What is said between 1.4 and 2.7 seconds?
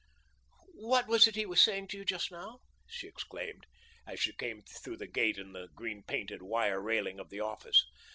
was saying to you just now,"